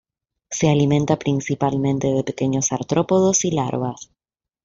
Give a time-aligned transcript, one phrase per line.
[0.49, 4.09] Se alimenta principalmente de pequeños artrópodos y larvas.